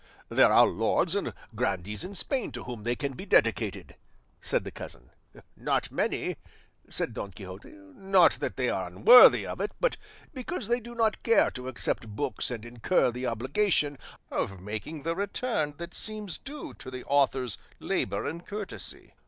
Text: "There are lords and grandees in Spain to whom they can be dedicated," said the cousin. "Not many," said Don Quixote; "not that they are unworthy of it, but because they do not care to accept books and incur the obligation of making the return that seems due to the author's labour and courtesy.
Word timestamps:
"There 0.29 0.51
are 0.51 0.65
lords 0.65 1.13
and 1.13 1.31
grandees 1.53 2.03
in 2.03 2.15
Spain 2.15 2.51
to 2.53 2.63
whom 2.63 2.81
they 2.81 2.95
can 2.95 3.13
be 3.13 3.23
dedicated," 3.27 3.97
said 4.41 4.63
the 4.63 4.71
cousin. 4.71 5.11
"Not 5.55 5.91
many," 5.91 6.37
said 6.89 7.13
Don 7.13 7.29
Quixote; 7.31 7.69
"not 7.71 8.33
that 8.39 8.57
they 8.57 8.67
are 8.71 8.87
unworthy 8.87 9.45
of 9.45 9.61
it, 9.61 9.73
but 9.79 9.97
because 10.33 10.65
they 10.67 10.79
do 10.79 10.95
not 10.95 11.21
care 11.21 11.51
to 11.51 11.67
accept 11.67 12.07
books 12.15 12.49
and 12.49 12.65
incur 12.65 13.11
the 13.11 13.27
obligation 13.27 13.99
of 14.31 14.59
making 14.59 15.03
the 15.03 15.13
return 15.15 15.75
that 15.77 15.93
seems 15.93 16.39
due 16.39 16.73
to 16.79 16.89
the 16.89 17.03
author's 17.03 17.59
labour 17.79 18.25
and 18.25 18.47
courtesy. 18.47 19.13